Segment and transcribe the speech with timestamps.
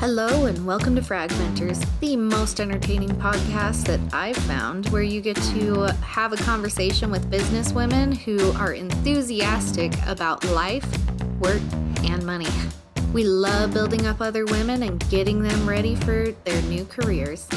[0.00, 5.34] Hello, and welcome to Fragmenters, the most entertaining podcast that I've found where you get
[5.54, 10.86] to have a conversation with businesswomen who are enthusiastic about life,
[11.40, 11.60] work,
[12.04, 12.46] and money.
[13.12, 17.48] We love building up other women and getting them ready for their new careers.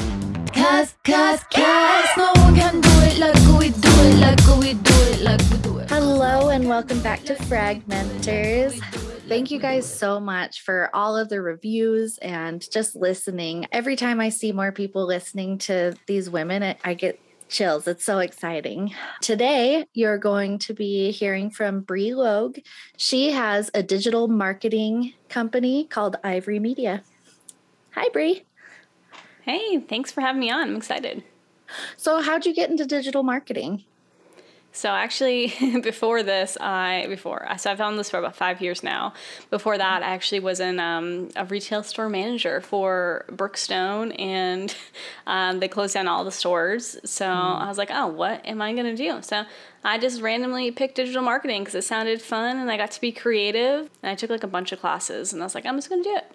[0.52, 4.94] Cause, cause, cause, no one can do it like we do it, like we do
[5.12, 5.88] it, like we do it.
[5.88, 8.80] Hello, and welcome back to Fragmenters.
[9.28, 13.66] Thank you guys so much for all of the reviews and just listening.
[13.72, 17.86] Every time I see more people listening to these women, I- I get chills.
[17.86, 18.94] It's so exciting.
[19.20, 22.58] Today, you're going to be hearing from Bri Logue.
[22.96, 27.02] She has a digital marketing company called Ivory Media.
[27.92, 28.44] Hi, Bri.
[29.42, 30.68] Hey, thanks for having me on.
[30.68, 31.22] I'm excited.
[31.96, 33.84] So, how'd you get into digital marketing?
[34.74, 39.12] So actually, before this, I before so I've done this for about five years now.
[39.50, 44.74] Before that, I actually was in um, a retail store manager for Brookstone, and
[45.26, 46.96] um, they closed down all the stores.
[47.04, 49.20] So I was like, oh, what am I gonna do?
[49.20, 49.44] So
[49.84, 53.12] I just randomly picked digital marketing because it sounded fun, and I got to be
[53.12, 53.90] creative.
[54.02, 56.02] And I took like a bunch of classes, and I was like, I'm just gonna
[56.02, 56.32] do it.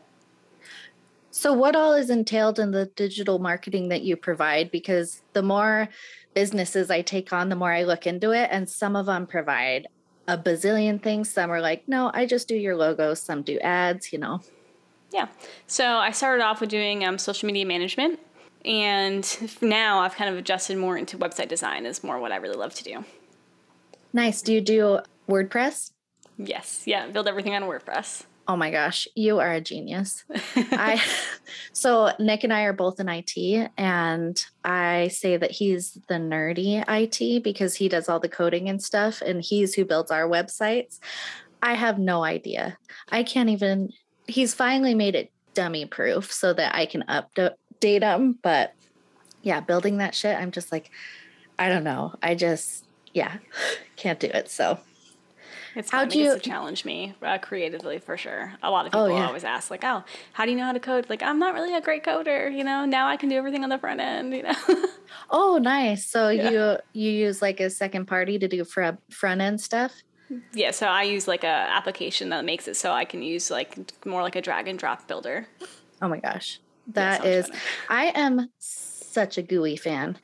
[1.37, 4.71] So, what all is entailed in the digital marketing that you provide?
[4.71, 5.87] Because the more
[6.33, 8.49] businesses I take on, the more I look into it.
[8.51, 9.85] And some of them provide
[10.27, 11.29] a bazillion things.
[11.29, 13.13] Some are like, no, I just do your logo.
[13.13, 14.41] Some do ads, you know.
[15.11, 15.27] Yeah.
[15.67, 18.19] So I started off with doing um, social media management.
[18.65, 22.57] And now I've kind of adjusted more into website design, is more what I really
[22.57, 23.05] love to do.
[24.11, 24.41] Nice.
[24.41, 25.91] Do you do WordPress?
[26.39, 26.81] Yes.
[26.87, 27.05] Yeah.
[27.09, 28.25] Build everything on WordPress.
[28.49, 30.23] Oh my gosh, you are a genius.
[30.55, 31.01] I
[31.73, 36.83] so Nick and I are both in IT and I say that he's the nerdy
[36.87, 40.99] IT because he does all the coding and stuff and he's who builds our websites.
[41.61, 42.77] I have no idea.
[43.11, 43.91] I can't even
[44.27, 48.73] he's finally made it dummy proof so that I can update them, but
[49.41, 50.89] yeah, building that shit, I'm just like
[51.59, 52.15] I don't know.
[52.23, 53.37] I just yeah,
[53.97, 54.49] can't do it.
[54.49, 54.79] So
[55.77, 56.07] It's fun.
[56.07, 58.53] It you- to challenge me uh, creatively for sure.
[58.63, 59.27] A lot of Oh, people yeah.
[59.27, 61.73] always ask, like, "Oh, how do you know how to code?" Like, I'm not really
[61.75, 62.85] a great coder, you know.
[62.85, 64.55] Now I can do everything on the front end, you know.
[65.29, 66.05] Oh, nice.
[66.09, 66.49] So Yeah.
[66.49, 69.93] you you use like a second party to do fr- front end stuff?
[70.53, 70.71] yeah.
[70.71, 74.21] So I use like a application that makes it so I can use like more
[74.21, 75.47] like a drag and drop builder.
[76.01, 76.59] Oh my gosh.
[76.87, 77.51] Yeah, That much is.
[77.89, 80.17] I am such a GUI fan.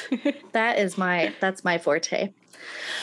[0.52, 2.32] that is my that's my forte.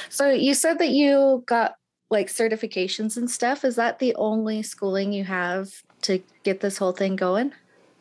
[0.10, 1.76] So you said that you got
[2.14, 3.66] like certifications and stuff.
[3.66, 7.54] Is that the only schooling you have to get this whole thing going?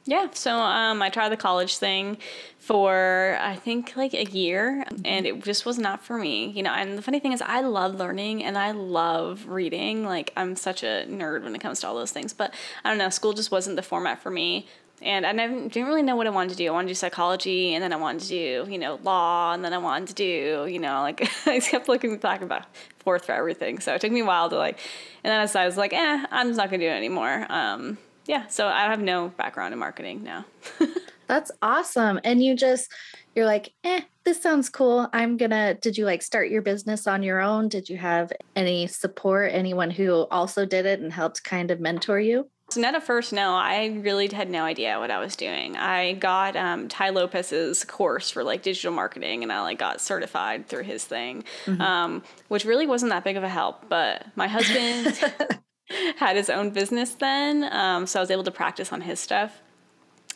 [0.04, 2.18] Yeah, so um, I tried the college thing
[2.58, 6.50] for I think like a year, and it just was not for me.
[6.50, 10.04] You know, and the funny thing is, I love learning and I love reading.
[10.04, 12.52] Like I'm such a nerd when it comes to all those things, but
[12.84, 14.66] I don't know, school just wasn't the format for me.
[15.02, 16.68] And I didn't really know what I wanted to do.
[16.68, 19.64] I wanted to do psychology, and then I wanted to do, you know, law, and
[19.64, 22.66] then I wanted to do, you know, like I kept looking back about
[22.98, 23.80] forth for everything.
[23.80, 24.78] So it took me a while to like,
[25.24, 27.46] and then I decided, I was like, eh, I'm just not gonna do it anymore.
[27.48, 30.44] Um, yeah, so I have no background in marketing now.
[31.26, 32.20] That's awesome.
[32.24, 32.92] And you just
[33.34, 35.08] you're like, "Eh, this sounds cool.
[35.12, 37.68] I'm to did you like start your business on your own?
[37.68, 42.20] Did you have any support, anyone who also did it and helped kind of mentor
[42.20, 45.76] you?" So net at first, no, I really had no idea what I was doing.
[45.76, 50.68] I got um, Tai Lopez's course for like digital marketing, and I like got certified
[50.68, 51.44] through his thing,
[51.80, 53.90] um, which really wasn't that big of a help.
[53.90, 55.18] But my husband
[56.16, 59.60] had his own business then, um, so I was able to practice on his stuff.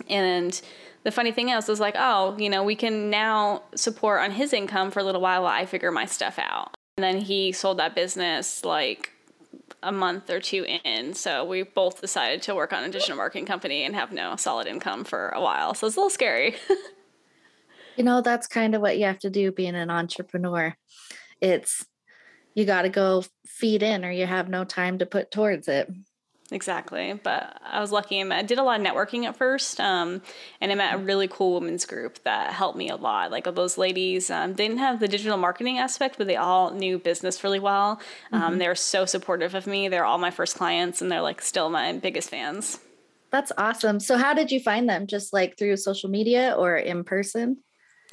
[0.06, 0.60] And
[1.04, 4.52] the funny thing is, was like, oh, you know, we can now support on his
[4.52, 6.75] income for a little while while I figure my stuff out.
[6.98, 9.12] And then he sold that business like
[9.86, 11.14] a month or two in.
[11.14, 14.66] So we both decided to work on a digital marketing company and have no solid
[14.66, 15.74] income for a while.
[15.74, 16.56] So it's a little scary.
[17.96, 20.76] You know, that's kind of what you have to do being an entrepreneur.
[21.41, 21.86] It's
[22.54, 25.91] you got to go feed in or you have no time to put towards it.
[26.50, 27.18] Exactly.
[27.22, 28.22] But I was lucky.
[28.22, 29.81] I did a lot of networking at first.
[29.81, 30.22] Um,
[30.60, 33.31] and I met a really cool women's group that helped me a lot.
[33.31, 36.98] Like those ladies, um, they didn't have the digital marketing aspect, but they all knew
[36.98, 38.00] business really well.
[38.32, 39.88] Um, They were so supportive of me.
[39.88, 42.78] They're all my first clients and they're like still my biggest fans.
[43.31, 44.00] That's awesome.
[44.00, 45.06] So how did you find them?
[45.06, 47.58] Just like through social media or in person?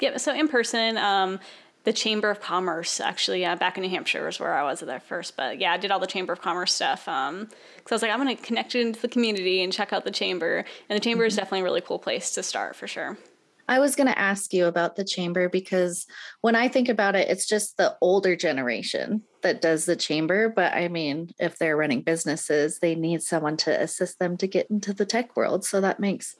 [0.00, 0.18] Yep.
[0.20, 1.38] So in person, um,
[1.84, 5.00] the Chamber of Commerce, actually, uh, back in New Hampshire was where I was there
[5.00, 5.36] first.
[5.36, 7.06] But yeah, I did all the Chamber of Commerce stuff.
[7.06, 9.92] Um, because I was like, I'm going to connect it into the community and check
[9.92, 10.64] out the chamber.
[10.88, 13.18] And the chamber is definitely a really cool place to start for sure.
[13.66, 16.06] I was going to ask you about the chamber because
[16.42, 20.50] when I think about it, it's just the older generation that does the chamber.
[20.50, 24.70] But I mean, if they're running businesses, they need someone to assist them to get
[24.70, 25.64] into the tech world.
[25.64, 26.36] So that makes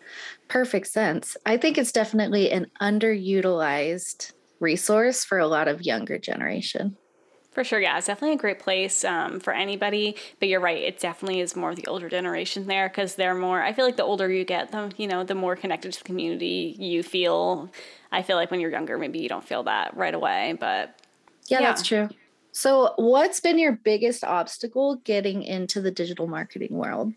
[0.48, 1.36] perfect sense.
[1.46, 6.96] I think it's definitely an underutilized resource for a lot of younger generation.
[7.54, 10.16] For sure, yeah, it's definitely a great place um, for anybody.
[10.40, 13.62] But you're right, it definitely is more the older generation there because they're more.
[13.62, 16.04] I feel like the older you get, the you know, the more connected to the
[16.04, 17.70] community you feel.
[18.10, 20.98] I feel like when you're younger, maybe you don't feel that right away, but
[21.46, 21.66] yeah, yeah.
[21.66, 22.08] that's true.
[22.50, 27.12] So, what's been your biggest obstacle getting into the digital marketing world?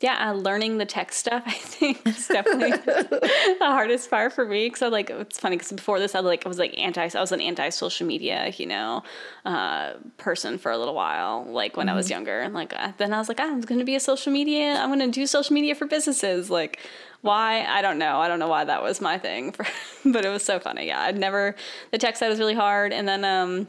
[0.00, 4.70] Yeah, uh, learning the tech stuff, I think is definitely the hardest part for me.
[4.70, 7.20] Cause I like, it's funny because before this, I like, I was like anti, I
[7.20, 9.02] was an anti social media, you know,
[9.44, 11.94] uh, person for a little while, like when mm-hmm.
[11.94, 12.14] I was mm-hmm.
[12.14, 12.40] younger.
[12.40, 14.88] And like, uh, then I was like, I'm going to be a social media, I'm
[14.88, 16.48] going to do social media for businesses.
[16.48, 16.78] Like,
[17.20, 17.64] why?
[17.64, 18.20] I don't know.
[18.20, 19.66] I don't know why that was my thing, for,
[20.04, 20.86] but it was so funny.
[20.86, 21.02] Yeah.
[21.02, 21.56] I'd never,
[21.90, 22.92] the tech side was really hard.
[22.92, 23.68] And then, um,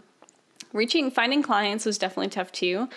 [0.73, 2.87] reaching, finding clients was definitely tough too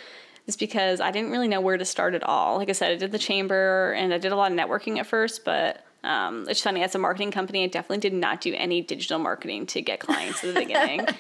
[0.47, 2.59] is because I didn't really know where to start at all.
[2.59, 5.07] Like I said, I did the chamber and I did a lot of networking at
[5.07, 8.83] first, but um, it's funny, as a marketing company, I definitely did not do any
[8.83, 11.07] digital marketing to get clients at the beginning.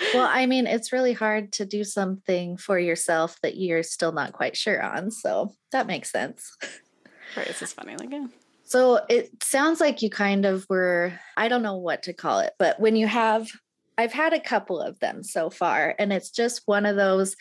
[0.14, 4.32] well, I mean, it's really hard to do something for yourself that you're still not
[4.32, 5.10] quite sure on.
[5.10, 6.56] So that makes sense.
[7.36, 7.46] Right.
[7.46, 7.96] It's just funny.
[7.96, 8.26] Like, yeah.
[8.64, 12.54] So it sounds like you kind of were, I don't know what to call it,
[12.58, 13.48] but when you have
[14.02, 17.36] I've had a couple of them so far, and it's just one of those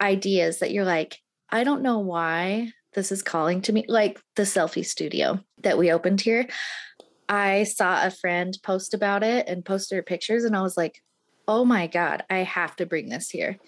[0.00, 1.18] ideas that you're like,
[1.50, 5.92] I don't know why this is calling to me, like the selfie studio that we
[5.92, 6.48] opened here.
[7.28, 11.02] I saw a friend post about it and posted her pictures, and I was like,
[11.46, 13.58] oh my God, I have to bring this here.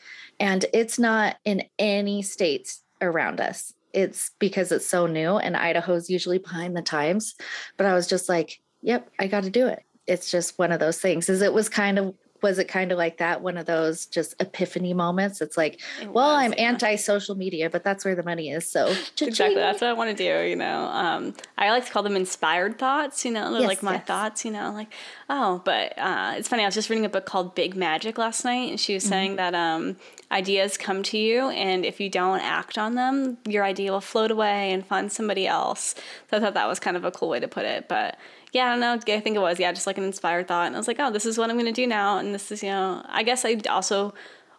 [0.40, 3.74] And it's not in any states around us.
[3.92, 7.34] It's because it's so new, and Idaho's usually behind the times.
[7.76, 10.80] But I was just like, yep, I got to do it it's just one of
[10.80, 13.66] those things is it was kind of was it kind of like that one of
[13.66, 16.68] those just epiphany moments it's like it well was, i'm yeah.
[16.68, 18.86] anti social media but that's where the money is so
[19.20, 22.16] exactly that's what i want to do you know um, i like to call them
[22.16, 24.06] inspired thoughts you know yes, like my yes.
[24.06, 24.92] thoughts you know like
[25.30, 28.44] oh but uh, it's funny i was just reading a book called big magic last
[28.44, 29.10] night and she was mm-hmm.
[29.10, 29.96] saying that um,
[30.30, 34.30] ideas come to you and if you don't act on them your idea will float
[34.30, 35.94] away and find somebody else
[36.30, 38.16] so i thought that was kind of a cool way to put it but
[38.52, 39.14] yeah, I don't know.
[39.14, 40.66] I think it was, yeah, just like an inspired thought.
[40.66, 42.18] And I was like, oh, this is what I'm going to do now.
[42.18, 44.12] And this is, you know, I guess I also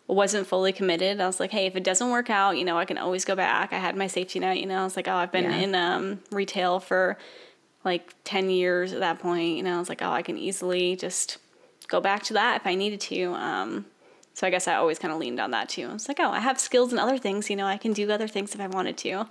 [0.07, 1.21] wasn't fully committed.
[1.21, 3.35] I was like, hey, if it doesn't work out, you know, I can always go
[3.35, 3.71] back.
[3.71, 5.57] I had my safety net, you know, I was like, oh, I've been yeah.
[5.57, 7.17] in um, retail for
[7.85, 9.57] like 10 years at that point.
[9.57, 11.37] You know, I was like, oh, I can easily just
[11.87, 13.33] go back to that if I needed to.
[13.35, 13.85] Um,
[14.33, 15.87] so I guess I always kind of leaned on that too.
[15.87, 17.49] I was like, oh, I have skills in other things.
[17.49, 19.27] You know, I can do other things if I wanted to.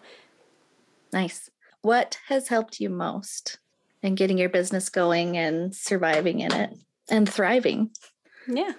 [1.13, 1.51] Nice.
[1.81, 3.59] What has helped you most?
[4.03, 6.71] And getting your business going and surviving in it
[7.09, 7.91] and thriving.
[8.49, 8.73] Yeah.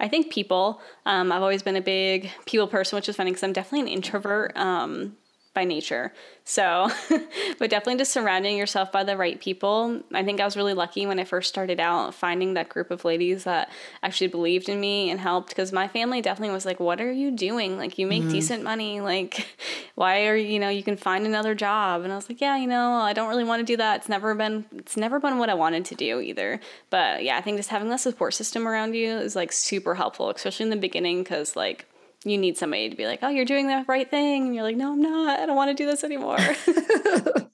[0.00, 0.80] I think people.
[1.06, 3.96] Um, I've always been a big people person, which is funny because I'm definitely an
[3.96, 4.56] introvert.
[4.56, 5.16] Um,
[5.54, 6.12] by nature.
[6.44, 6.90] So,
[7.58, 10.00] but definitely just surrounding yourself by the right people.
[10.12, 13.04] I think I was really lucky when I first started out finding that group of
[13.04, 13.70] ladies that
[14.02, 17.30] actually believed in me and helped because my family definitely was like, What are you
[17.30, 17.76] doing?
[17.76, 18.32] Like, you make mm-hmm.
[18.32, 19.00] decent money.
[19.00, 19.46] Like,
[19.94, 22.02] why are you, you know, you can find another job.
[22.02, 24.00] And I was like, Yeah, you know, I don't really want to do that.
[24.00, 26.60] It's never been, it's never been what I wanted to do either.
[26.90, 30.30] But yeah, I think just having that support system around you is like super helpful,
[30.30, 31.86] especially in the beginning because like,
[32.24, 34.46] you need somebody to be like, oh, you're doing the right thing.
[34.46, 35.40] And you're like, no, I'm not.
[35.40, 36.38] I don't want to do this anymore.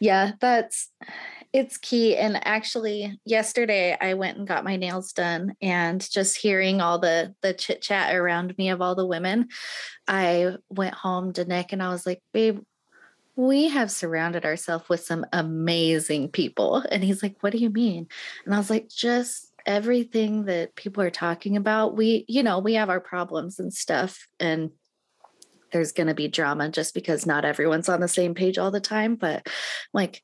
[0.00, 0.90] yeah, that's
[1.52, 2.16] it's key.
[2.16, 7.34] And actually, yesterday I went and got my nails done, and just hearing all the
[7.42, 9.48] the chit chat around me of all the women,
[10.08, 12.60] I went home to Nick and I was like, babe.
[13.36, 16.84] We have surrounded ourselves with some amazing people.
[16.88, 18.06] And he's like, What do you mean?
[18.44, 22.74] And I was like, Just everything that people are talking about, we, you know, we
[22.74, 24.26] have our problems and stuff.
[24.38, 24.70] And
[25.72, 28.80] there's going to be drama just because not everyone's on the same page all the
[28.80, 29.16] time.
[29.16, 29.46] But
[29.92, 30.22] like,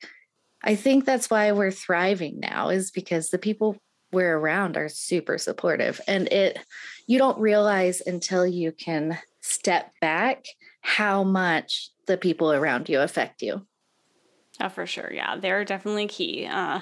[0.63, 3.77] I think that's why we're thriving now, is because the people
[4.13, 6.01] we're around are super supportive.
[6.07, 6.59] And it,
[7.07, 10.45] you don't realize until you can step back
[10.83, 13.67] how much the people around you affect you.
[14.61, 15.11] Oh, for sure.
[15.11, 16.47] Yeah, they're definitely key.
[16.47, 16.81] Uh,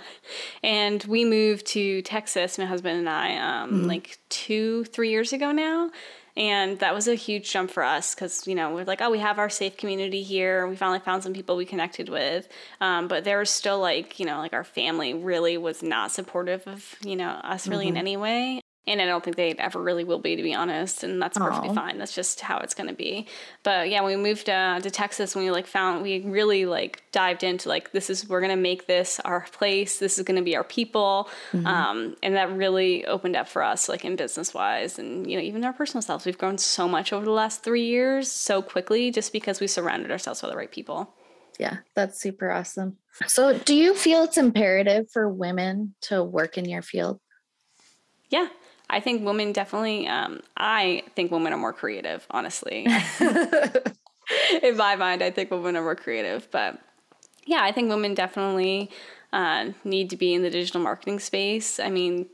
[0.64, 3.86] and we moved to Texas, my husband and I, um, mm-hmm.
[3.86, 5.90] like two, three years ago now.
[6.36, 9.18] And that was a huge jump for us because, you know, we're like, oh, we
[9.18, 10.66] have our safe community here.
[10.68, 12.48] We finally found some people we connected with.
[12.80, 16.66] Um, but there was still like, you know, like our family really was not supportive
[16.68, 17.96] of, you know, us really mm-hmm.
[17.96, 18.60] in any way.
[18.88, 21.04] And I don't think they ever really will be, to be honest.
[21.04, 21.74] And that's perfectly Aw.
[21.74, 21.98] fine.
[21.98, 23.26] That's just how it's going to be.
[23.62, 27.02] But yeah, when we moved uh, to Texas, when we like found, we really like
[27.12, 29.98] dived into like this is we're going to make this our place.
[29.98, 31.28] This is going to be our people,
[31.64, 35.42] um, and that really opened up for us, like in business wise, and you know
[35.42, 36.24] even our personal selves.
[36.24, 40.10] We've grown so much over the last three years, so quickly, just because we surrounded
[40.10, 41.14] ourselves with the right people.
[41.58, 42.96] Yeah, that's super awesome.
[43.26, 47.20] So, do you feel it's imperative for women to work in your field?
[48.30, 48.48] Yeah.
[48.90, 52.86] I think women definitely, um, I think women are more creative, honestly.
[54.62, 56.50] In my mind, I think women are more creative.
[56.50, 56.78] But
[57.46, 58.90] yeah, I think women definitely
[59.32, 61.80] uh, need to be in the digital marketing space.
[61.80, 62.26] I mean,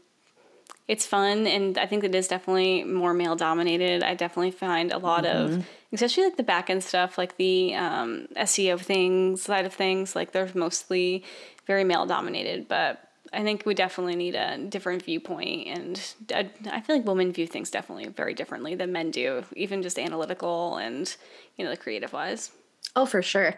[0.87, 4.03] it's fun and I think it is definitely more male dominated.
[4.03, 8.27] I definitely find a lot of especially like the back end stuff, like the um,
[8.37, 11.25] SEO things side of things, like they're mostly
[11.67, 13.04] very male dominated, but
[13.35, 17.47] I think we definitely need a different viewpoint and I, I feel like women view
[17.47, 21.15] things definitely very differently than men do, even just analytical and
[21.57, 22.51] you know the creative wise.
[22.97, 23.55] Oh, for sure.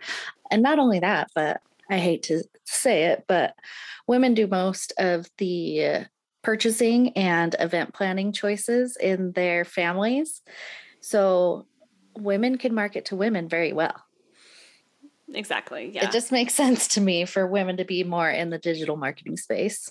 [0.51, 3.55] And not only that, but I hate to say it, but
[4.09, 6.07] women do most of the
[6.43, 10.43] purchasing and event planning choices in their families.
[11.01, 11.67] So
[12.17, 14.06] women can market to women very well.
[15.33, 15.91] Exactly.
[15.93, 16.07] Yeah.
[16.07, 19.37] It just makes sense to me for women to be more in the digital marketing
[19.37, 19.91] space.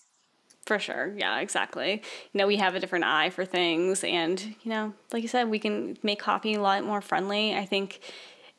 [0.66, 1.14] For sure.
[1.16, 2.02] Yeah, exactly.
[2.34, 4.04] You know, we have a different eye for things.
[4.04, 7.56] And, you know, like you said, we can make copy a lot more friendly.
[7.56, 8.00] I think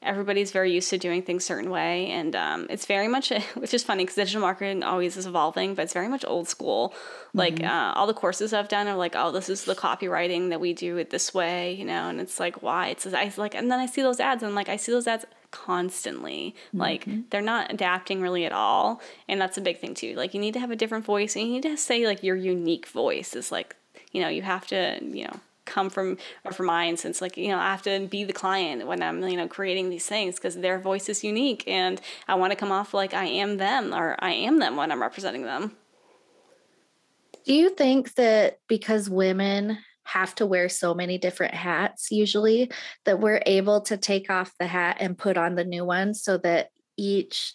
[0.02, 2.06] everybody's very used to doing things a certain way.
[2.10, 5.82] And um, it's very much, which is funny because digital marketing always is evolving, but
[5.82, 6.94] it's very much old school.
[7.34, 10.60] Like uh, all the courses I've done are like, oh, this is the copywriting that
[10.60, 12.88] we do it this way, you know, and it's like, why?
[12.88, 15.08] It's I like, and then I see those ads and I'm like, I see those
[15.08, 16.54] ads constantly.
[16.72, 17.22] Like mm-hmm.
[17.30, 19.00] they're not adapting really at all.
[19.28, 20.14] And that's a big thing too.
[20.14, 22.36] Like you need to have a different voice and you need to say like your
[22.36, 23.76] unique voice is like,
[24.12, 27.48] you know, you have to, you know, come from or for my instance like you
[27.48, 30.54] know i have to be the client when i'm you know creating these things because
[30.54, 34.14] their voice is unique and i want to come off like i am them or
[34.20, 35.76] i am them when i'm representing them
[37.44, 42.70] Do you think that because women have to wear so many different hats usually
[43.04, 46.38] that we're able to take off the hat and put on the new one so
[46.38, 47.54] that each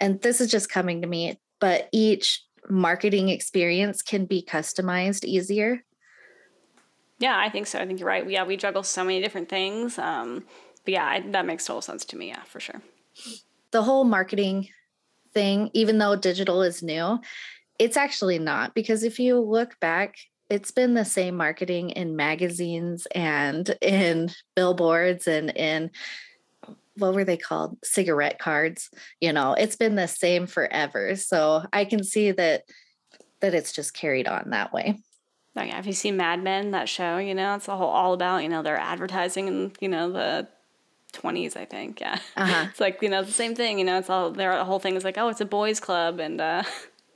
[0.00, 5.84] and this is just coming to me but each marketing experience can be customized easier.
[7.18, 8.28] Yeah i think so i think you're right.
[8.28, 10.44] Yeah we juggle so many different things um
[10.84, 12.82] but yeah I, that makes total sense to me yeah for sure.
[13.70, 14.68] The whole marketing
[15.32, 17.20] thing, even though digital is new,
[17.78, 20.16] it's actually not because if you look back,
[20.48, 25.90] it's been the same marketing in magazines and in billboards and in
[26.98, 27.76] what were they called?
[27.84, 28.90] Cigarette cards.
[29.20, 31.14] You know, it's been the same forever.
[31.16, 32.62] So I can see that
[33.40, 34.98] that it's just carried on that way.
[35.58, 36.70] Oh, yeah, have you seen Mad Men?
[36.72, 40.10] That show, you know, it's all all about you know their advertising and you know
[40.10, 40.48] the
[41.12, 42.00] twenties, I think.
[42.00, 42.66] Yeah, Uh-huh.
[42.70, 43.78] it's like you know the same thing.
[43.78, 46.40] You know, it's all their whole thing is like, oh, it's a boys' club and
[46.40, 46.62] uh,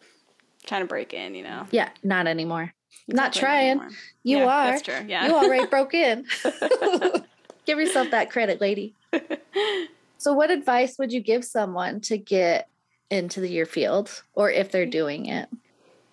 [0.67, 1.35] trying to break in.
[1.35, 2.75] You know, Yeah, not anymore.
[3.09, 3.71] Not trying.
[3.71, 3.91] anymore.
[4.23, 4.71] You Yeah, are.
[4.71, 5.05] That's true.
[5.07, 5.27] Yeah.
[5.27, 6.27] You already broke in.
[7.67, 8.95] give yourself that credit, lady.
[10.19, 12.69] so, what advice would you give someone to get
[13.11, 15.49] into the, your field or if they're doing it?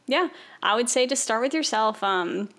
[0.08, 0.30] Yeah,
[0.64, 2.02] I would say just start with yourself.
[2.02, 2.50] Um,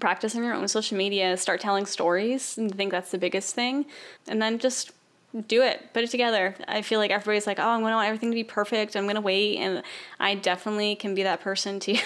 [0.00, 1.36] practice on your own social media.
[1.36, 2.56] Start telling stories.
[2.58, 3.86] And I think that's the biggest thing.
[4.26, 4.92] And then just
[5.46, 5.92] do it.
[5.92, 6.54] Put it together.
[6.66, 8.96] I feel like everybody's like, oh, I'm going to want everything to be perfect.
[8.96, 9.58] I'm going to wait.
[9.58, 9.82] And
[10.18, 11.98] I definitely can be that person too.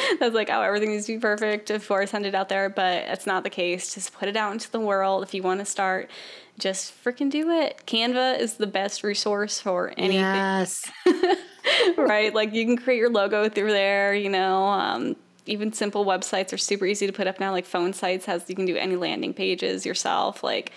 [0.20, 2.68] That's like, oh, everything needs to be perfect before I send it out there.
[2.68, 3.94] But it's not the case.
[3.94, 5.22] Just put it out into the world.
[5.22, 6.10] If you want to start,
[6.58, 7.82] just freaking do it.
[7.86, 10.90] Canva is the best resource for anything Yes.
[11.96, 12.34] right?
[12.34, 14.64] Like you can create your logo through there, you know.
[14.64, 17.50] Um, even simple websites are super easy to put up now.
[17.50, 20.42] Like phone sites has you can do any landing pages yourself.
[20.42, 20.72] Like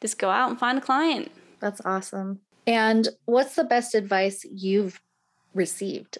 [0.00, 1.30] just go out and find a client.
[1.60, 2.40] That's awesome.
[2.66, 5.00] And what's the best advice you've
[5.54, 6.18] received?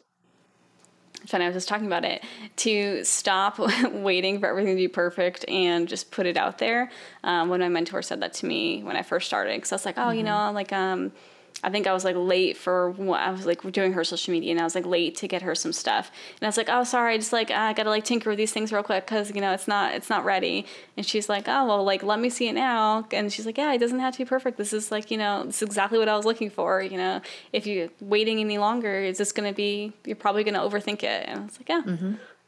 [1.22, 2.22] It's I was just talking about it
[2.56, 3.58] to stop
[3.92, 6.90] waiting for everything to be perfect and just put it out there.
[7.24, 9.84] Um, when my mentor said that to me when I first started, because I was
[9.84, 11.12] like, oh, you know, like um,
[11.62, 14.52] I think I was like late for what I was like doing her social media
[14.52, 16.10] and I was like late to get her some stuff.
[16.40, 18.52] And I was like, oh, sorry, I just like I gotta like tinker with these
[18.52, 20.66] things real quick because you know it's not it's not ready.
[20.96, 23.06] And she's like, oh well, like let me see it now.
[23.12, 24.56] And she's like, yeah, it doesn't have to be perfect.
[24.56, 26.80] This is like you know this is exactly what I was looking for.
[26.80, 27.20] You know,
[27.52, 29.92] if you're waiting any longer, is this gonna be?
[30.04, 31.28] You're probably gonna overthink it.
[31.28, 31.82] And I was like, yeah.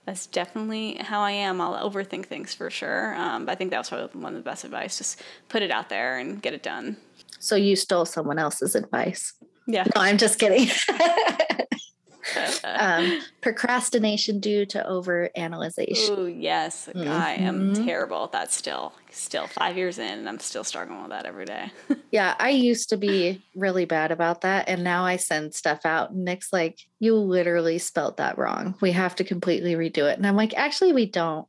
[0.06, 1.60] That's definitely how I am.
[1.60, 3.14] I'll overthink things for sure.
[3.14, 4.96] Um, but I think that was probably one of the best advice.
[4.98, 6.96] Just put it out there and get it done.
[7.40, 9.32] So, you stole someone else's advice.
[9.66, 9.84] Yeah.
[9.94, 10.68] No, I'm just kidding.
[12.64, 16.16] um, procrastination due to overanalyzation.
[16.18, 16.88] Oh yes.
[16.94, 17.84] I am Mhm.
[17.86, 18.92] terrible at that still.
[19.10, 21.72] Still five years in, and I'm still struggling with that every day.
[22.12, 24.68] Yeah, I used to be really bad about that.
[24.68, 26.10] And now I send stuff out.
[26.10, 28.74] And Nick's like, You literally spelled that wrong.
[28.80, 30.18] We have to completely redo it.
[30.18, 31.46] And I'm like, Actually, we don't.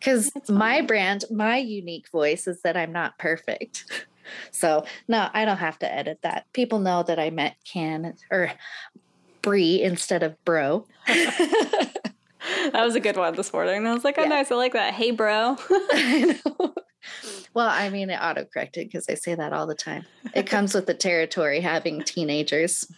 [0.00, 3.84] Because my brand, my unique voice is that I'm not perfect.
[4.50, 6.46] So, no, I don't have to edit that.
[6.52, 8.52] People know that I meant can or
[9.42, 10.86] Bri instead of bro.
[11.06, 11.92] that
[12.74, 13.86] was a good one this morning.
[13.86, 14.28] I was like, oh, Yeah.
[14.28, 14.52] nice.
[14.52, 14.94] I like that.
[14.94, 15.56] Hey, bro.
[15.70, 16.74] I know.
[17.54, 20.04] Well, I mean, it auto corrected because I say that all the time.
[20.34, 22.90] It comes with the territory having teenagers.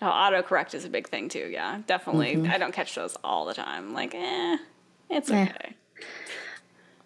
[0.00, 1.48] Oh, autocorrect is a big thing too.
[1.50, 2.36] Yeah, definitely.
[2.36, 2.50] Mhm.
[2.50, 3.92] I don't catch those all the time.
[3.92, 4.56] Like, eh,
[5.10, 5.42] it's Eh.
[5.44, 5.74] okay.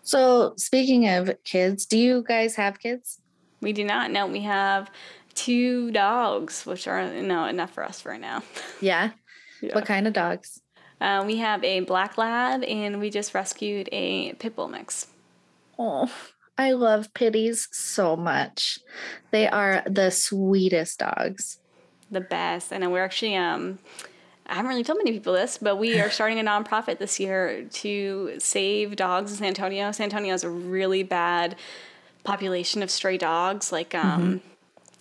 [0.03, 3.21] So, speaking of kids, do you guys have kids?
[3.61, 4.27] We do not know.
[4.27, 4.91] We have
[5.35, 8.43] two dogs, which are no enough for us for right now.
[8.81, 9.11] Yeah.
[9.61, 9.75] Yeah.
[9.75, 10.63] What kind of dogs?
[11.03, 15.09] Uh, we have a black lab, and we just rescued a pit bull mix.
[15.79, 16.11] Oh,
[16.57, 18.79] I love pitties so much.
[19.31, 21.59] They are the sweetest dogs.
[22.11, 23.79] The best, and we're actually um.
[24.47, 27.65] I haven't really told many people this, but we are starting a nonprofit this year
[27.71, 29.93] to save dogs in San Antonio.
[29.93, 31.55] San Antonio is a really bad
[32.25, 33.73] population of stray dogs.
[33.73, 34.41] Like, um,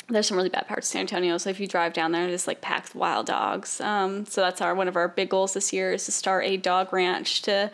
[0.09, 1.37] there's some really bad parts of San Antonio.
[1.37, 3.79] So if you drive down there, it's like packed with wild dogs.
[3.79, 6.57] Um, so that's our one of our big goals this year is to start a
[6.57, 7.41] dog ranch.
[7.43, 7.69] To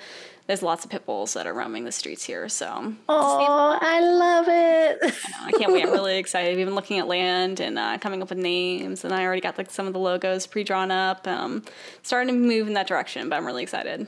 [0.48, 2.48] there's lots of pit bulls that are roaming the streets here.
[2.50, 5.16] So Oh, I love it.
[5.42, 5.86] I can't wait.
[5.86, 6.56] I'm really excited.
[6.56, 9.58] We've been looking at land and uh, coming up with names, and I already got
[9.58, 11.28] like some of the logos pre-drawn up.
[11.28, 11.64] Um,
[12.04, 14.08] starting to move in that direction, but I'm really excited.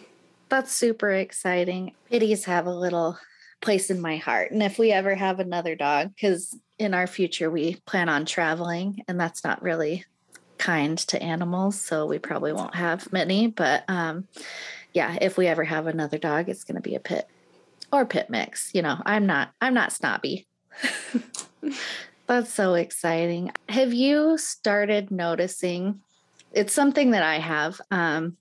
[0.49, 1.93] That's super exciting.
[2.09, 3.17] Pitties have a little
[3.61, 4.51] place in my heart.
[4.51, 9.03] And if we ever have another dog, because in our future we plan on traveling,
[9.07, 10.05] and that's not really
[10.57, 13.47] kind to animals, so we probably won't have many.
[13.47, 14.27] But um,
[14.93, 17.27] yeah, if we ever have another dog, it's going to be a pit
[17.91, 18.71] or pit mix.
[18.73, 20.47] You know, I'm not I'm not snobby.
[22.27, 23.51] that's so exciting.
[23.69, 26.01] Have you started noticing?
[26.53, 27.79] It's something that I have.
[27.91, 28.37] Um,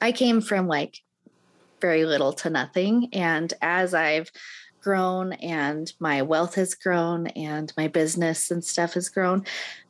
[0.00, 1.00] I came from like
[1.84, 3.10] very little to nothing.
[3.12, 4.32] And as I've
[4.80, 9.44] grown and my wealth has grown and my business and stuff has grown,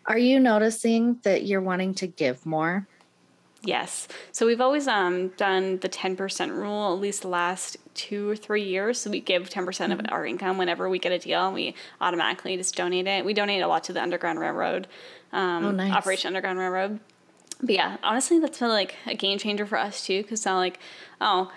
[0.07, 2.89] are you noticing that you're wanting to give more?
[3.63, 4.09] Yes.
[4.33, 8.65] So we've always um, done the 10% rule at least the last two or three
[8.65, 8.99] years.
[8.99, 11.53] So we give 10% of our income whenever we get a deal.
[11.53, 13.25] We automatically just donate it.
[13.25, 14.89] We donate a lot to the Underground Railroad,
[15.33, 15.93] um, Oh, nice.
[15.93, 16.99] Operation Underground Railroad.
[17.61, 20.23] But yeah, honestly, that's been like a game changer for us too.
[20.23, 20.81] Because now, like,
[21.21, 21.53] oh,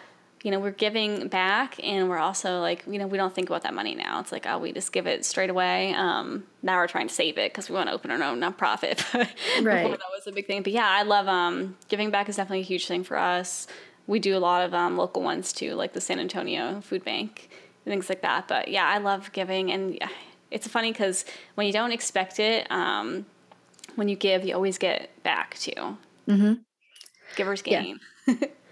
[0.48, 3.64] you know, we're giving back, and we're also like, you know, we don't think about
[3.64, 4.22] that money now.
[4.22, 5.94] It's like, oh, we just give it straight away.
[5.94, 9.04] Um, now we're trying to save it because we want to open our own nonprofit.
[9.62, 9.84] Right.
[9.84, 10.64] Before that was a big thing.
[10.64, 13.68] But yeah, I love um, giving back is definitely a huge thing for us.
[14.06, 17.50] We do a lot of um, local ones too, like the San Antonio Food Bank
[17.84, 18.48] and things like that.
[18.48, 20.08] But yeah, I love giving, and yeah,
[20.50, 23.26] it's funny because when you don't expect it, um,
[23.96, 25.98] when you give, you always get back too.
[26.26, 26.54] Mm-hmm.
[27.36, 28.00] Givers gain.
[28.26, 28.36] Yeah.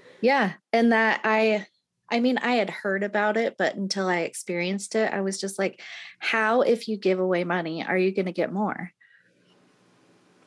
[0.74, 1.66] And that I,
[2.12, 5.58] I mean, I had heard about it, but until I experienced it, I was just
[5.58, 5.82] like,
[6.20, 8.92] how, if you give away money, are you going to get more?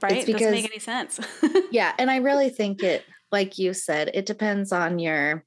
[0.03, 0.13] Right?
[0.13, 1.21] It's It doesn't make any sense.
[1.71, 5.45] yeah and i really think it like you said it depends on your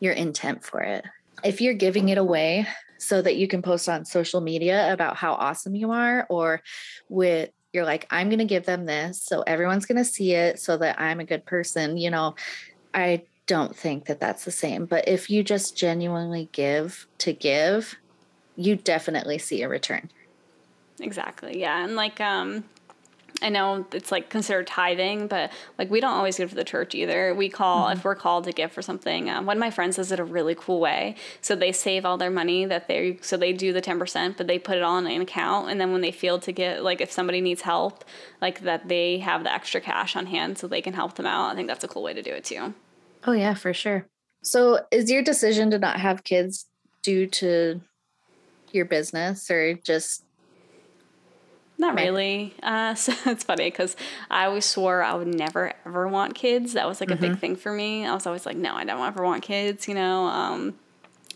[0.00, 1.04] your intent for it
[1.42, 2.66] if you're giving it away
[2.98, 6.62] so that you can post on social media about how awesome you are or
[7.08, 10.58] with you're like i'm going to give them this so everyone's going to see it
[10.58, 12.34] so that i'm a good person you know
[12.94, 17.96] i don't think that that's the same but if you just genuinely give to give
[18.56, 20.08] you definitely see a return
[21.00, 21.60] Exactly.
[21.60, 21.84] Yeah.
[21.84, 22.64] And like um
[23.42, 26.94] I know it's like considered tithing, but like we don't always give to the church
[26.94, 27.34] either.
[27.34, 29.28] We call if we're called to give for something.
[29.28, 31.16] Um, one of my friends does it a really cool way.
[31.40, 34.46] So they save all their money that they so they do the ten percent, but
[34.46, 37.00] they put it all in an account, and then when they feel to get like
[37.00, 38.04] if somebody needs help,
[38.40, 41.50] like that they have the extra cash on hand so they can help them out.
[41.50, 42.72] I think that's a cool way to do it too.
[43.26, 44.06] Oh yeah, for sure.
[44.42, 46.66] So is your decision to not have kids
[47.02, 47.80] due to
[48.72, 50.24] your business or just
[51.78, 52.04] Not Right.
[52.04, 52.54] really.
[52.62, 53.96] Uh, so it's funny because
[54.30, 56.74] I always swore I would never ever want kids.
[56.74, 58.06] That was like a big thing for me.
[58.06, 59.88] I was always like, no, I don't ever want kids.
[59.88, 60.24] You know.
[60.26, 60.78] Um,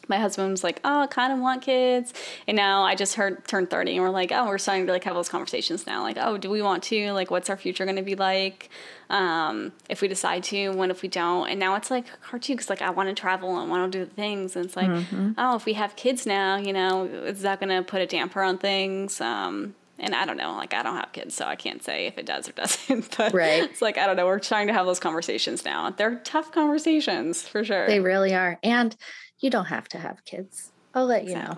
[0.09, 2.13] my husband was like, oh, I kind of want kids.
[2.47, 5.05] And now I just heard turned 30 and we're like, oh, we're starting to like
[5.05, 6.03] have those conversations now.
[6.03, 7.13] Like, oh, do we want to?
[7.13, 8.71] Like, what's our future going to be like?
[9.11, 11.49] Um, if we decide to, when if we don't?
[11.49, 14.05] And now it's like hard too because like I want to travel and want to
[14.05, 14.55] do things.
[14.57, 14.91] And it's like,
[15.39, 18.43] oh, if we have kids now, you know, is that going to put a damper
[18.43, 19.21] on things?
[19.21, 22.19] Um, and I don't know, like I don't have kids, so I can't say if
[22.19, 23.17] it does or doesn't.
[23.17, 23.65] But Right.
[23.65, 24.27] it's like I don't know.
[24.27, 25.91] We're trying to have those conversations now.
[25.91, 27.87] They're tough conversations for sure.
[27.87, 28.59] They really are.
[28.63, 28.95] And
[29.41, 30.73] you don't have to have kids.
[30.95, 31.57] I'll let you know.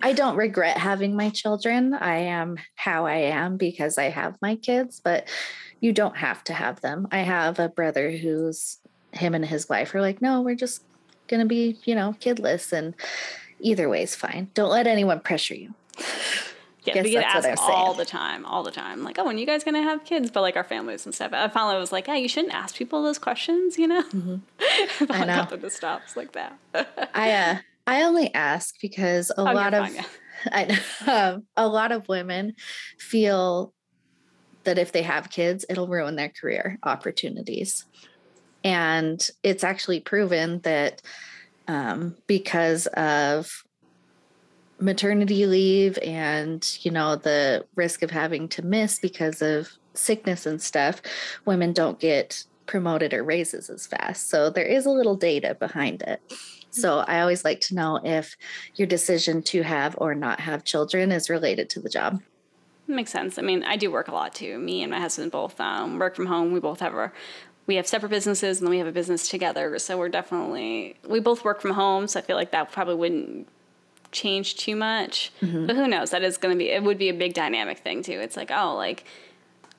[0.00, 1.94] I don't regret having my children.
[1.94, 5.28] I am how I am because I have my kids, but
[5.80, 7.08] you don't have to have them.
[7.10, 8.78] I have a brother who's
[9.12, 10.84] him and his wife are like, no, we're just
[11.26, 12.72] going to be, you know, kidless.
[12.72, 12.94] And
[13.60, 14.50] either way is fine.
[14.54, 15.74] Don't let anyone pressure you.
[16.94, 19.04] Yeah, we get asked all the time, all the time.
[19.04, 20.30] Like, oh, when you guys gonna have kids?
[20.30, 21.32] But like our families and stuff.
[21.32, 24.02] I finally was like, yeah, you shouldn't ask people those questions, you know?
[24.02, 25.04] Mm-hmm.
[25.10, 25.36] I know.
[25.36, 26.58] Nothing to stops like that.
[27.14, 30.04] I, uh, I only ask because a Oh, lot of fine, yeah.
[30.52, 32.54] I know, um, a lot of women
[32.98, 33.72] feel
[34.64, 37.84] that if they have kids, it'll ruin their career opportunities.
[38.64, 41.00] And it's actually proven that
[41.68, 43.62] um, because of
[44.80, 50.62] maternity leave and you know the risk of having to miss because of sickness and
[50.62, 51.02] stuff
[51.44, 56.02] women don't get promoted or raises as fast so there is a little data behind
[56.02, 56.20] it
[56.70, 58.36] so i always like to know if
[58.76, 62.20] your decision to have or not have children is related to the job
[62.90, 63.38] Makes sense.
[63.38, 64.58] I mean, I do work a lot too.
[64.58, 66.52] Me and my husband both um, work from home.
[66.52, 67.12] We both have our,
[67.66, 69.78] we have separate businesses and then we have a business together.
[69.78, 72.08] So we're definitely, we both work from home.
[72.08, 73.46] So I feel like that probably wouldn't
[74.12, 75.32] change too much.
[75.42, 75.66] Mm-hmm.
[75.66, 76.10] But who knows?
[76.10, 78.12] That is going to be, it would be a big dynamic thing too.
[78.20, 79.04] It's like, oh, like,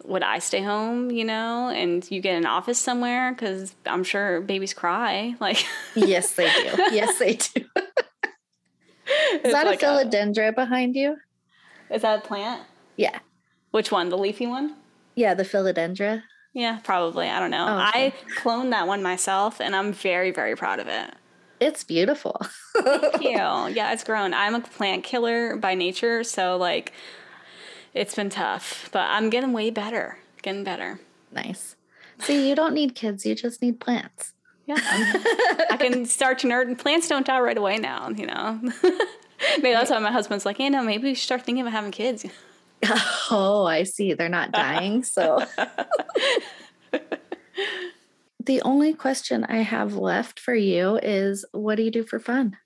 [0.06, 3.32] would I stay home, you know, and you get an office somewhere?
[3.34, 5.36] Because I'm sure babies cry.
[5.42, 5.66] Like,
[5.96, 7.66] yes they do yes they do
[9.44, 11.18] is that like a philodendra behind you
[11.90, 12.64] is that a plant?
[12.98, 13.20] yeah
[13.72, 14.10] Which one?
[14.10, 14.76] The leafy one?
[15.16, 16.24] yeah the philodendron.
[16.54, 17.30] Yeah, probably.
[17.30, 17.68] I don't know.
[17.70, 18.08] Oh, okay.
[18.08, 21.14] I cloned that one myself and I'm very, very proud of it.
[21.60, 22.40] It's beautiful
[22.82, 23.30] Thank you.
[23.32, 24.34] Yeah, it's grown.
[24.34, 26.94] I'm a plant killer by nature, so like
[27.94, 30.18] it's been tough, but I'm getting way better.
[30.42, 31.00] Getting better.
[31.32, 31.76] nice
[32.22, 34.34] see you don't need kids you just need plants
[34.66, 34.76] Yeah.
[35.70, 38.60] I'm- can start to nerd and plants don't die right away now, you know.
[39.62, 41.92] maybe that's why my husband's like, hey no, maybe we should start thinking about having
[41.92, 42.26] kids.
[43.32, 44.14] Oh, I see.
[44.14, 45.04] They're not dying.
[45.04, 45.46] So
[48.44, 52.58] the only question I have left for you is what do you do for fun?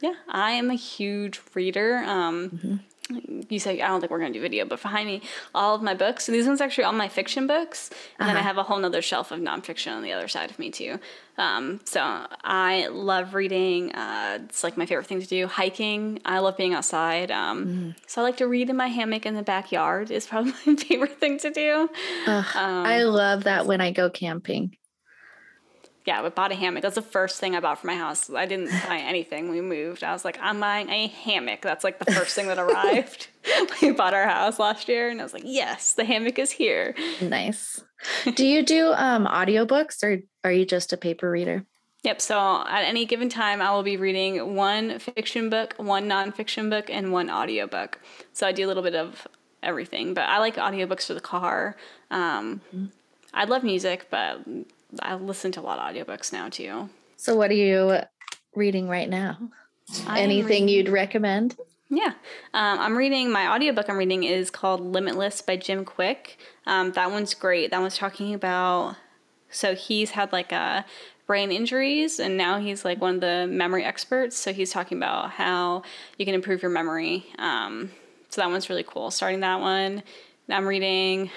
[0.00, 1.98] Yeah, I am a huge reader.
[1.98, 2.76] Um, Mm-hmm.
[3.50, 5.20] You say I don't think we're gonna do video, but behind me,
[5.54, 6.26] all of my books.
[6.26, 8.48] These ones actually all my fiction books, and then I Uh-huh.
[8.48, 10.98] have a whole nother shelf of nonfiction on the other side of me too.
[11.36, 13.92] Um, so I love reading.
[13.92, 15.46] Uh, it's like my favorite thing to do.
[15.46, 16.20] Hiking.
[16.24, 17.30] I love being outside.
[17.30, 17.90] Um, Mm-hmm.
[18.06, 20.10] So I like to read in my hammock in the backyard.
[20.10, 21.90] Is probably my favorite thing to do.
[22.26, 24.76] Ugh, Um, I love that when I go camping.
[26.04, 26.82] Yeah, we bought a hammock.
[26.82, 28.28] That's the first thing I bought for my house.
[28.28, 29.50] I didn't buy anything.
[29.50, 30.02] We moved.
[30.02, 31.62] I was like, I'm buying a hammock.
[31.62, 33.28] That's like the first thing that arrived.
[33.82, 36.94] we bought our house last year, and I was like, yes, the hammock is here.
[37.20, 37.82] Nice.
[38.34, 41.64] do you do um audiobooks or are you just a paper reader?
[42.02, 42.20] Yep.
[42.20, 46.90] So at any given time, I will be reading one fiction book, one nonfiction book,
[46.90, 48.00] and one audiobook.
[48.32, 49.28] So I do a little bit of
[49.62, 51.76] everything, but I like audiobooks for the car.
[52.10, 52.60] Um,
[53.32, 54.40] I love music, but
[55.00, 56.90] I listen to a lot of audiobooks now too.
[57.16, 57.98] So what are you
[58.54, 59.38] reading right now?
[60.06, 61.56] I Anything you'd recommend?
[61.88, 62.14] Yeah.
[62.54, 66.38] Um, I'm reading, my audiobook I'm reading is called Limitless by Jim Kwik.
[66.66, 67.70] Um, that one's great.
[67.70, 68.96] That one's talking about,
[69.50, 70.86] so he's had like a
[71.26, 74.36] brain injuries and now he's like one of the memory experts.
[74.36, 75.82] So he's talking about how
[76.18, 77.26] you can improve your memory.
[77.38, 77.90] Um,
[78.30, 79.10] so that one's really cool.
[79.10, 80.02] Starting that one.
[80.48, 81.30] I'm reading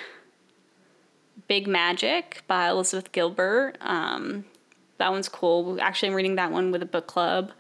[1.48, 3.78] Big Magic by Elizabeth Gilbert.
[3.82, 4.46] Um,
[4.98, 5.80] that one's cool.
[5.82, 7.52] Actually, I'm reading that one with a book club.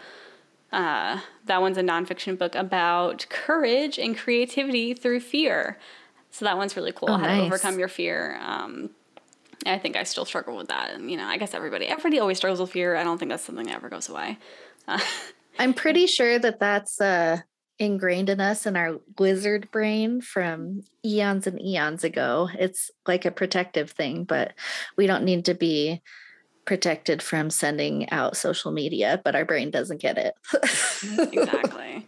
[0.71, 5.77] Uh, that one's a nonfiction book about courage and creativity through fear.
[6.31, 7.09] So that one's really cool.
[7.09, 7.41] Oh, how nice.
[7.41, 8.37] to overcome your fear.
[8.41, 8.89] Um,
[9.65, 10.91] I think I still struggle with that.
[10.91, 12.95] And, you know, I guess everybody everybody always struggles with fear.
[12.95, 14.37] I don't think that's something that ever goes away.
[15.59, 17.39] I'm pretty sure that that's uh,
[17.77, 22.49] ingrained in us in our lizard brain from eons and eons ago.
[22.57, 24.53] It's like a protective thing, but
[24.95, 26.01] we don't need to be
[26.65, 30.35] protected from sending out social media, but our brain doesn't get it.
[31.33, 32.07] exactly.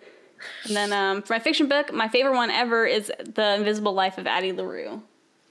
[0.65, 4.17] and then um, for my fiction book, my favorite one ever is The Invisible Life
[4.17, 5.01] of Addie LaRue.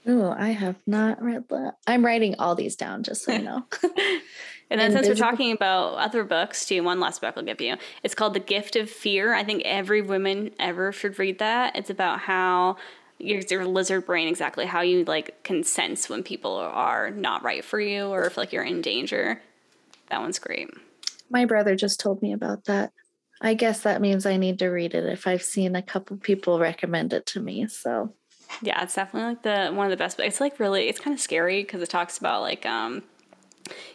[0.09, 1.75] Oh, I have not read that.
[1.85, 3.65] I'm writing all these down just so you know.
[4.69, 7.77] And then since we're talking about other books too, one last book I'll give you.
[8.03, 9.33] It's called The Gift of Fear.
[9.33, 11.75] I think every woman ever should read that.
[11.75, 12.75] It's about how
[13.17, 17.63] your, your lizard brain exactly how you like can sense when people are not right
[17.63, 19.41] for you or if like you're in danger.
[20.09, 20.69] That one's great.
[21.29, 22.91] My brother just told me about that.
[23.41, 26.59] I guess that means I need to read it if I've seen a couple people
[26.59, 27.67] recommend it to me.
[27.67, 28.13] So
[28.61, 30.19] Yeah, it's definitely like the one of the best.
[30.19, 33.03] It's like really, it's kind of scary because it talks about like, um,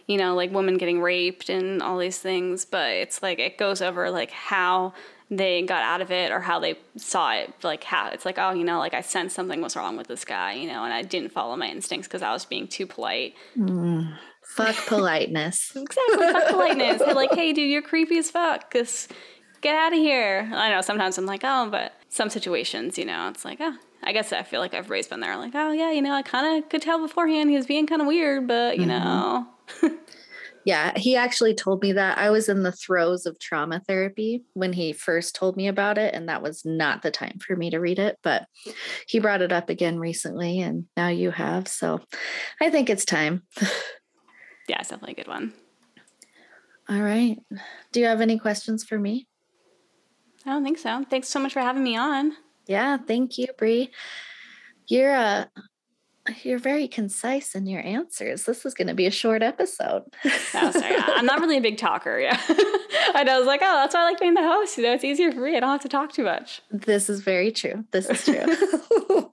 [0.06, 2.64] you know, like women getting raped and all these things.
[2.64, 4.94] But it's like it goes over like how
[5.30, 7.52] they got out of it or how they saw it.
[7.62, 10.24] Like how it's like, oh, you know, like I sensed something was wrong with this
[10.24, 13.34] guy, you know, and I didn't follow my instincts because I was being too polite.
[13.56, 14.14] Mm.
[14.42, 15.72] Fuck politeness.
[15.76, 16.98] Exactly, fuck politeness.
[16.98, 18.70] They're like, hey, dude, you're creepy as fuck.
[18.70, 19.08] Cause
[19.62, 20.50] get out of here.
[20.52, 24.12] I know sometimes I'm like, oh, but some situations, you know, it's like, oh, I
[24.12, 25.36] guess I feel like I've always been there.
[25.36, 28.02] Like, oh yeah, you know, I kind of could tell beforehand he was being kind
[28.02, 28.90] of weird, but you mm-hmm.
[28.90, 29.46] know,
[30.64, 32.18] Yeah, he actually told me that.
[32.18, 36.14] I was in the throes of trauma therapy when he first told me about it,
[36.14, 38.16] and that was not the time for me to read it.
[38.22, 38.46] But
[39.08, 41.66] he brought it up again recently, and now you have.
[41.66, 42.00] So
[42.60, 43.42] I think it's time.
[44.68, 45.52] yeah, it's definitely a good one.
[46.88, 47.38] All right.
[47.90, 49.26] Do you have any questions for me?
[50.46, 51.04] I don't think so.
[51.08, 52.32] Thanks so much for having me on.
[52.66, 53.90] Yeah, thank you, Bri.
[54.86, 55.44] You're uh
[56.42, 58.44] you're very concise in your answers.
[58.44, 60.04] This is going to be a short episode.
[60.24, 60.96] Oh, sorry.
[60.98, 62.18] I'm not really a big talker.
[62.20, 62.40] Yeah.
[63.14, 64.76] and I was like, oh, that's why I like being the host.
[64.76, 65.56] You know, it's easier for me.
[65.56, 66.62] I don't have to talk too much.
[66.70, 67.84] this is very true.
[67.90, 69.32] This is true.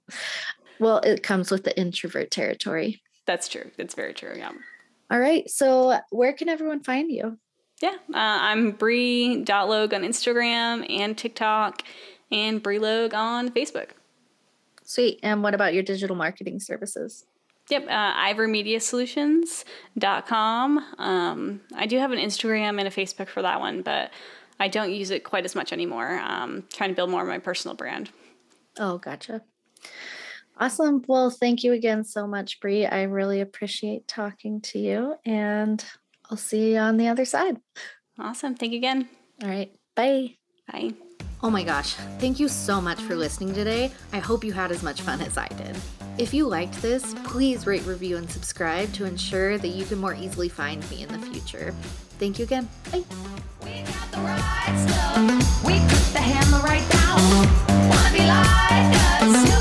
[0.80, 3.00] well, it comes with the introvert territory.
[3.26, 3.70] That's true.
[3.78, 4.34] It's very true.
[4.36, 4.52] Yeah.
[5.10, 5.48] All right.
[5.48, 7.38] So, where can everyone find you?
[7.80, 7.96] Yeah.
[8.12, 11.82] Uh, I'm Bri.logue on Instagram and TikTok
[12.30, 13.90] and Breelog on Facebook.
[14.90, 15.20] Sweet.
[15.22, 17.24] And what about your digital marketing services?
[17.68, 20.78] Yep, uh, ivormediasolutions.com.
[20.98, 24.10] Um, I do have an Instagram and a Facebook for that one, but
[24.58, 26.18] I don't use it quite as much anymore.
[26.18, 28.10] Um, trying to build more of my personal brand.
[28.80, 29.42] Oh, gotcha.
[30.58, 31.04] Awesome.
[31.06, 32.84] Well, thank you again so much, Bri.
[32.84, 35.84] I really appreciate talking to you, and
[36.28, 37.58] I'll see you on the other side.
[38.18, 38.56] Awesome.
[38.56, 39.08] Thank you again.
[39.40, 39.72] All right.
[39.94, 40.34] Bye.
[40.66, 40.94] Bye.
[41.42, 43.92] Oh my gosh, thank you so much for listening today.
[44.12, 45.74] I hope you had as much fun as I did.
[46.18, 50.14] If you liked this, please rate, review, and subscribe to ensure that you can more
[50.14, 51.74] easily find me in the future.
[52.18, 52.68] Thank you again.
[52.92, 53.04] Bye.
[53.62, 55.64] We got the right stuff.
[55.64, 57.88] We put the hammer right down.
[57.88, 59.59] Wanna be like us.